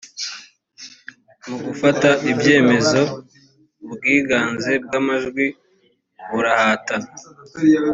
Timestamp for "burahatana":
6.29-7.09